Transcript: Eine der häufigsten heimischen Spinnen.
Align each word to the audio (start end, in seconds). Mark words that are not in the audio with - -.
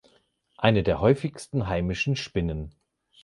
Eine 0.57 0.81
der 0.81 0.99
häufigsten 0.99 1.67
heimischen 1.67 2.15
Spinnen. 2.15 2.73